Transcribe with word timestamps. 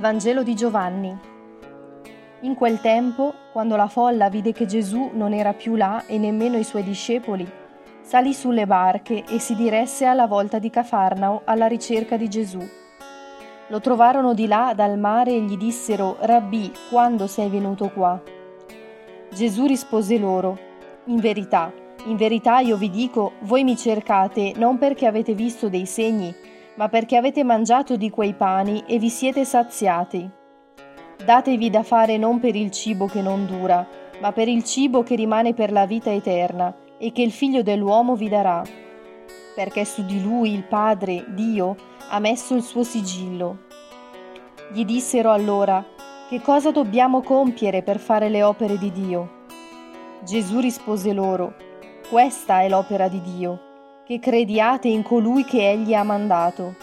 Vangelo 0.00 0.42
di 0.42 0.54
Giovanni. 0.54 1.18
In 2.40 2.54
quel 2.54 2.80
tempo, 2.80 3.34
quando 3.52 3.76
la 3.76 3.88
folla 3.88 4.28
vide 4.28 4.52
che 4.52 4.66
Gesù 4.66 5.10
non 5.14 5.32
era 5.32 5.52
più 5.52 5.76
là 5.76 6.04
e 6.06 6.18
nemmeno 6.18 6.56
i 6.56 6.64
suoi 6.64 6.82
discepoli, 6.82 7.48
salì 8.00 8.34
sulle 8.34 8.66
barche 8.66 9.24
e 9.24 9.38
si 9.38 9.54
diresse 9.54 10.04
alla 10.04 10.26
volta 10.26 10.58
di 10.58 10.70
Cafarnao 10.70 11.42
alla 11.44 11.66
ricerca 11.66 12.16
di 12.16 12.28
Gesù. 12.28 12.60
Lo 13.68 13.80
trovarono 13.80 14.34
di 14.34 14.46
là 14.46 14.72
dal 14.74 14.98
mare 14.98 15.30
e 15.32 15.40
gli 15.40 15.56
dissero, 15.56 16.16
Rabbì, 16.20 16.72
quando 16.90 17.26
sei 17.26 17.48
venuto 17.48 17.90
qua? 17.90 18.20
Gesù 19.32 19.66
rispose 19.66 20.18
loro, 20.18 20.58
In 21.06 21.16
verità, 21.16 21.72
in 22.04 22.16
verità 22.16 22.58
io 22.58 22.76
vi 22.76 22.90
dico, 22.90 23.32
voi 23.40 23.64
mi 23.64 23.76
cercate 23.76 24.52
non 24.56 24.78
perché 24.78 25.06
avete 25.06 25.34
visto 25.34 25.68
dei 25.68 25.86
segni, 25.86 26.34
ma 26.76 26.88
perché 26.88 27.16
avete 27.16 27.44
mangiato 27.44 27.96
di 27.96 28.10
quei 28.10 28.34
pani 28.34 28.84
e 28.86 28.98
vi 28.98 29.10
siete 29.10 29.44
saziati. 29.44 30.28
Datevi 31.24 31.70
da 31.70 31.82
fare 31.82 32.16
non 32.16 32.40
per 32.40 32.56
il 32.56 32.70
cibo 32.70 33.06
che 33.06 33.20
non 33.20 33.46
dura, 33.46 33.86
ma 34.20 34.32
per 34.32 34.48
il 34.48 34.64
cibo 34.64 35.02
che 35.02 35.14
rimane 35.14 35.54
per 35.54 35.70
la 35.70 35.86
vita 35.86 36.10
eterna 36.10 36.74
e 36.98 37.12
che 37.12 37.22
il 37.22 37.32
Figlio 37.32 37.62
dell'uomo 37.62 38.16
vi 38.16 38.28
darà. 38.28 38.62
Perché 39.54 39.84
su 39.84 40.04
di 40.04 40.22
lui 40.22 40.52
il 40.52 40.64
Padre, 40.64 41.26
Dio, 41.28 41.76
ha 42.08 42.18
messo 42.18 42.54
il 42.54 42.62
suo 42.62 42.82
sigillo. 42.82 43.64
Gli 44.72 44.84
dissero 44.84 45.30
allora, 45.30 45.84
che 46.28 46.40
cosa 46.40 46.70
dobbiamo 46.70 47.20
compiere 47.20 47.82
per 47.82 47.98
fare 47.98 48.28
le 48.28 48.42
opere 48.42 48.78
di 48.78 48.90
Dio? 48.90 49.40
Gesù 50.24 50.60
rispose 50.60 51.12
loro, 51.12 51.54
questa 52.08 52.62
è 52.62 52.68
l'opera 52.68 53.08
di 53.08 53.20
Dio 53.20 53.70
che 54.04 54.18
crediate 54.18 54.88
in 54.88 55.02
colui 55.02 55.44
che 55.44 55.70
egli 55.70 55.94
ha 55.94 56.02
mandato. 56.02 56.74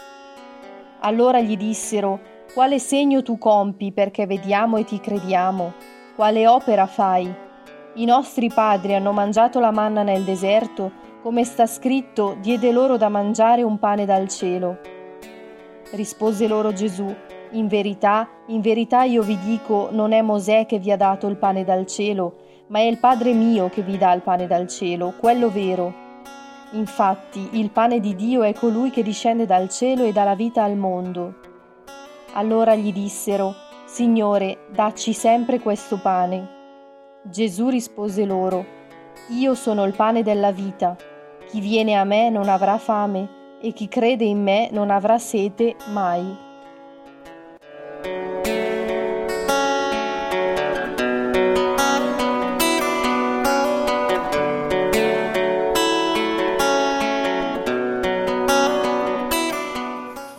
Allora 1.00 1.40
gli 1.40 1.56
dissero, 1.56 2.18
quale 2.54 2.78
segno 2.78 3.22
tu 3.22 3.36
compi 3.36 3.92
perché 3.92 4.26
vediamo 4.26 4.78
e 4.78 4.84
ti 4.84 4.98
crediamo? 5.00 5.74
Quale 6.16 6.46
opera 6.46 6.86
fai? 6.86 7.32
I 7.94 8.04
nostri 8.06 8.48
padri 8.48 8.94
hanno 8.94 9.12
mangiato 9.12 9.60
la 9.60 9.70
manna 9.70 10.02
nel 10.02 10.22
deserto, 10.22 11.08
come 11.22 11.44
sta 11.44 11.66
scritto, 11.66 12.36
diede 12.40 12.72
loro 12.72 12.96
da 12.96 13.10
mangiare 13.10 13.62
un 13.62 13.78
pane 13.78 14.06
dal 14.06 14.28
cielo. 14.28 14.78
Rispose 15.90 16.48
loro 16.48 16.72
Gesù, 16.72 17.14
in 17.50 17.66
verità, 17.66 18.28
in 18.46 18.62
verità 18.62 19.02
io 19.02 19.22
vi 19.22 19.38
dico, 19.40 19.88
non 19.92 20.12
è 20.12 20.22
Mosè 20.22 20.64
che 20.64 20.78
vi 20.78 20.90
ha 20.90 20.96
dato 20.96 21.26
il 21.26 21.36
pane 21.36 21.64
dal 21.64 21.86
cielo, 21.86 22.36
ma 22.68 22.78
è 22.78 22.82
il 22.82 22.98
Padre 22.98 23.34
mio 23.34 23.68
che 23.68 23.82
vi 23.82 23.98
dà 23.98 24.12
il 24.14 24.22
pane 24.22 24.46
dal 24.46 24.68
cielo, 24.68 25.12
quello 25.18 25.50
vero 25.50 26.08
Infatti 26.72 27.58
il 27.58 27.70
pane 27.70 27.98
di 27.98 28.14
Dio 28.14 28.42
è 28.42 28.52
colui 28.54 28.90
che 28.90 29.02
discende 29.02 29.44
dal 29.44 29.68
cielo 29.68 30.04
e 30.04 30.12
dà 30.12 30.24
la 30.24 30.34
vita 30.34 30.62
al 30.62 30.76
mondo. 30.76 31.34
Allora 32.34 32.76
gli 32.76 32.92
dissero, 32.92 33.54
Signore, 33.86 34.66
dacci 34.70 35.12
sempre 35.12 35.58
questo 35.58 35.98
pane. 35.98 36.58
Gesù 37.24 37.68
rispose 37.68 38.24
loro, 38.24 38.64
Io 39.30 39.54
sono 39.54 39.84
il 39.84 39.94
pane 39.94 40.22
della 40.22 40.52
vita. 40.52 40.96
Chi 41.48 41.60
viene 41.60 41.96
a 41.96 42.04
me 42.04 42.30
non 42.30 42.48
avrà 42.48 42.78
fame 42.78 43.58
e 43.60 43.72
chi 43.72 43.88
crede 43.88 44.24
in 44.24 44.42
me 44.42 44.68
non 44.70 44.90
avrà 44.90 45.18
sete 45.18 45.74
mai. 45.92 46.48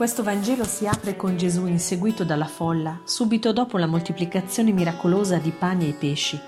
Questo 0.01 0.23
Vangelo 0.23 0.63
si 0.63 0.87
apre 0.87 1.15
con 1.15 1.37
Gesù 1.37 1.67
inseguito 1.67 2.23
dalla 2.23 2.47
folla, 2.47 3.01
subito 3.03 3.53
dopo 3.53 3.77
la 3.77 3.85
moltiplicazione 3.85 4.71
miracolosa 4.71 5.37
di 5.37 5.51
pani 5.51 5.89
e 5.89 5.93
pesci. 5.93 6.39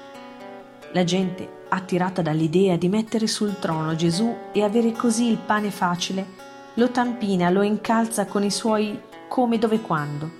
La 0.92 1.04
gente, 1.04 1.66
attirata 1.70 2.24
dall'idea 2.24 2.78
di 2.78 2.90
mettere 2.90 3.28
sul 3.28 3.60
trono 3.60 3.94
Gesù 3.94 4.36
e 4.52 4.64
avere 4.64 4.92
così 4.94 5.30
il 5.30 5.38
pane 5.38 5.70
facile, 5.70 6.26
lo 6.74 6.90
tampina, 6.90 7.52
lo 7.52 7.62
incalza 7.62 8.26
con 8.26 8.44
i 8.44 8.50
suoi 8.50 9.00
come, 9.28 9.60
dove, 9.60 9.82
quando. 9.82 10.32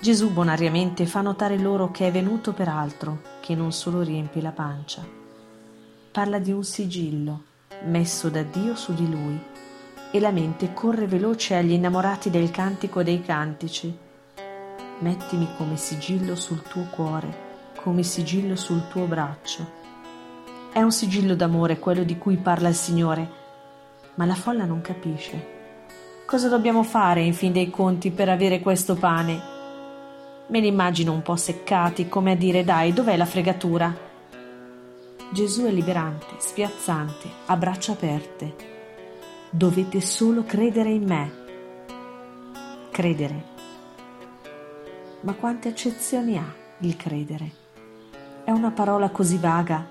Gesù 0.00 0.30
bonariamente 0.30 1.06
fa 1.06 1.22
notare 1.22 1.58
loro 1.58 1.90
che 1.90 2.06
è 2.06 2.12
venuto 2.12 2.52
per 2.52 2.68
altro, 2.68 3.20
che 3.40 3.56
non 3.56 3.72
solo 3.72 4.02
riempie 4.02 4.42
la 4.42 4.52
pancia. 4.52 5.04
Parla 6.12 6.38
di 6.38 6.52
un 6.52 6.62
sigillo 6.62 7.42
messo 7.86 8.28
da 8.28 8.44
Dio 8.44 8.76
su 8.76 8.94
di 8.94 9.10
lui 9.10 9.54
e 10.10 10.20
la 10.20 10.30
mente 10.30 10.72
corre 10.72 11.06
veloce 11.06 11.54
agli 11.54 11.72
innamorati 11.72 12.30
del 12.30 12.50
cantico 12.50 13.02
dei 13.02 13.22
cantici. 13.22 13.94
Mettimi 15.00 15.48
come 15.56 15.76
sigillo 15.76 16.34
sul 16.34 16.62
tuo 16.62 16.86
cuore, 16.90 17.44
come 17.76 18.02
sigillo 18.02 18.56
sul 18.56 18.88
tuo 18.88 19.04
braccio. 19.04 19.84
È 20.72 20.80
un 20.80 20.92
sigillo 20.92 21.34
d'amore 21.34 21.78
quello 21.78 22.04
di 22.04 22.16
cui 22.18 22.36
parla 22.36 22.68
il 22.68 22.74
Signore, 22.74 23.28
ma 24.14 24.24
la 24.24 24.34
folla 24.34 24.64
non 24.64 24.80
capisce. 24.80 25.54
Cosa 26.26 26.48
dobbiamo 26.48 26.82
fare 26.82 27.22
in 27.22 27.34
fin 27.34 27.52
dei 27.52 27.70
conti 27.70 28.10
per 28.10 28.28
avere 28.28 28.60
questo 28.60 28.94
pane? 28.94 29.54
Me 30.48 30.60
li 30.60 30.68
immagino 30.68 31.12
un 31.12 31.22
po' 31.22 31.36
seccati, 31.36 32.08
come 32.08 32.32
a 32.32 32.36
dire 32.36 32.64
dai, 32.64 32.92
dov'è 32.92 33.16
la 33.16 33.26
fregatura? 33.26 33.94
Gesù 35.32 35.64
è 35.64 35.70
liberante, 35.70 36.26
spiazzante, 36.38 37.28
a 37.46 37.56
braccia 37.56 37.92
aperte 37.92 38.74
dovete 39.50 40.00
solo 40.00 40.44
credere 40.44 40.90
in 40.90 41.04
me. 41.04 41.44
Credere. 42.90 43.44
Ma 45.20 45.34
quante 45.34 45.68
accezioni 45.68 46.36
ha 46.36 46.54
il 46.80 46.96
credere? 46.96 47.50
È 48.44 48.50
una 48.50 48.70
parola 48.70 49.10
così 49.10 49.38
vaga? 49.38 49.86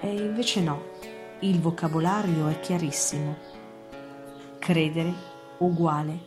E 0.00 0.08
invece 0.08 0.60
no, 0.60 0.82
il 1.40 1.60
vocabolario 1.60 2.48
è 2.48 2.60
chiarissimo. 2.60 3.36
Credere 4.58 5.12
uguale, 5.58 6.18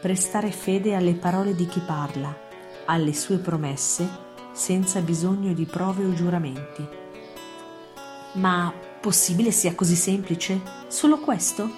prestare 0.00 0.50
fede 0.50 0.94
alle 0.94 1.14
parole 1.14 1.54
di 1.54 1.66
chi 1.66 1.80
parla, 1.80 2.34
alle 2.86 3.12
sue 3.12 3.38
promesse, 3.38 4.08
senza 4.52 5.00
bisogno 5.00 5.52
di 5.52 5.64
prove 5.64 6.04
o 6.04 6.12
giuramenti. 6.12 6.86
Ma 8.34 8.72
Possibile 9.04 9.50
sia 9.50 9.74
così 9.74 9.96
semplice? 9.96 10.62
Solo 10.88 11.18
questo? 11.18 11.70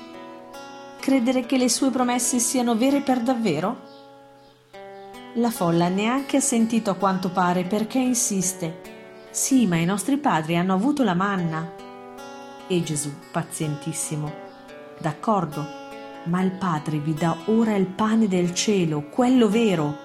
Credere 1.01 1.45
che 1.45 1.59
le 1.59 1.69
sue 1.69 1.91
promesse 1.91 2.39
siano 2.39 2.77
vere 2.77 3.01
per 3.01 3.21
davvero? 3.21 3.81
La 5.35 5.51
folla 5.51 5.89
neanche 5.89 6.37
ha 6.37 6.41
sentito 6.41 6.89
a 6.91 6.95
quanto 6.95 7.33
pare 7.33 7.65
perché 7.65 7.99
insiste. 7.99 8.81
Sì, 9.33 9.67
ma 9.67 9.75
i 9.75 9.85
nostri 9.85 10.19
padri 10.19 10.57
hanno 10.57 10.75
avuto 10.75 11.03
la 11.03 11.15
manna. 11.15 11.73
E 12.69 12.83
Gesù, 12.85 13.13
pazientissimo, 13.33 14.33
d'accordo, 15.01 15.67
ma 16.27 16.41
il 16.43 16.53
Padre 16.53 17.01
vi 17.01 17.13
dà 17.13 17.37
ora 17.47 17.75
il 17.75 17.87
pane 17.87 18.29
del 18.29 18.55
cielo, 18.55 19.09
quello 19.09 19.49
vero. 19.49 19.99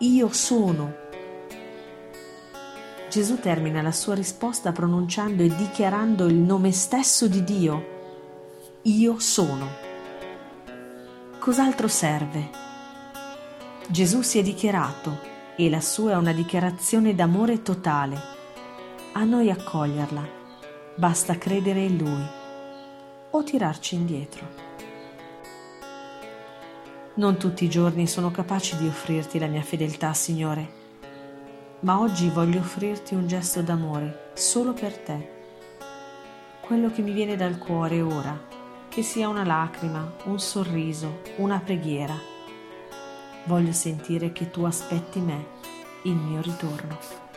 Io 0.00 0.30
sono 0.30 1.01
Gesù 3.12 3.40
termina 3.40 3.82
la 3.82 3.92
sua 3.92 4.14
risposta 4.14 4.72
pronunciando 4.72 5.42
e 5.42 5.54
dichiarando 5.54 6.24
il 6.24 6.36
nome 6.36 6.72
stesso 6.72 7.28
di 7.28 7.44
Dio. 7.44 8.80
Io 8.84 9.18
sono. 9.18 9.68
Cos'altro 11.38 11.88
serve? 11.88 12.48
Gesù 13.88 14.22
si 14.22 14.38
è 14.38 14.42
dichiarato 14.42 15.18
e 15.56 15.68
la 15.68 15.82
sua 15.82 16.12
è 16.12 16.16
una 16.16 16.32
dichiarazione 16.32 17.14
d'amore 17.14 17.60
totale. 17.60 18.18
A 19.12 19.24
noi 19.24 19.50
accoglierla. 19.50 20.26
Basta 20.94 21.36
credere 21.36 21.80
in 21.80 21.98
Lui 21.98 22.26
o 23.30 23.42
tirarci 23.42 23.94
indietro. 23.94 24.46
Non 27.16 27.36
tutti 27.36 27.64
i 27.64 27.68
giorni 27.68 28.06
sono 28.06 28.30
capaci 28.30 28.74
di 28.78 28.86
offrirti 28.86 29.38
la 29.38 29.48
mia 29.48 29.60
fedeltà, 29.60 30.14
Signore 30.14 30.80
ma 31.82 31.98
oggi 31.98 32.28
voglio 32.28 32.60
offrirti 32.60 33.14
un 33.14 33.26
gesto 33.26 33.60
d'amore 33.60 34.30
solo 34.34 34.72
per 34.72 34.96
te. 34.98 35.30
Quello 36.60 36.90
che 36.92 37.02
mi 37.02 37.10
viene 37.12 37.34
dal 37.34 37.58
cuore 37.58 38.00
ora, 38.00 38.38
che 38.88 39.02
sia 39.02 39.28
una 39.28 39.44
lacrima, 39.44 40.12
un 40.24 40.38
sorriso, 40.38 41.22
una 41.36 41.58
preghiera. 41.58 42.14
Voglio 43.46 43.72
sentire 43.72 44.32
che 44.32 44.50
tu 44.50 44.62
aspetti 44.62 45.18
me, 45.18 45.46
il 46.02 46.14
mio 46.14 46.40
ritorno. 46.40 47.31